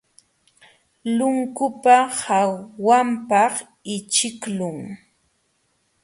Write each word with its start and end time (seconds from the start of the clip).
Lunkupa 1.17 1.95
hawanpaq 2.21 3.53
ićhiqlun. 3.95 4.77